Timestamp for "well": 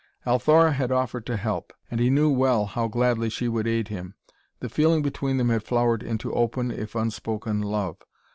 2.31-2.65